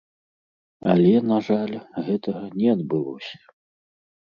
[0.93, 1.77] Але, на жаль,
[2.09, 3.35] гэтага не адбылося.